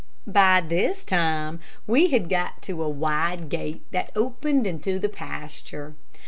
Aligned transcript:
By 0.25 0.61
this 0.61 1.03
time 1.03 1.59
we 1.85 2.07
had 2.07 2.27
got 2.27 2.63
to 2.63 2.81
a 2.81 2.89
wide 2.89 3.49
gate 3.49 3.83
that 3.91 4.09
opened 4.15 4.65
into 4.65 4.97
the 4.97 5.09
pasture. 5.09 5.93